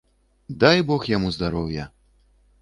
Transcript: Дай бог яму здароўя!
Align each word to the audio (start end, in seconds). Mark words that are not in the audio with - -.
Дай 0.63 0.81
бог 0.89 1.05
яму 1.17 1.29
здароўя! 1.37 1.87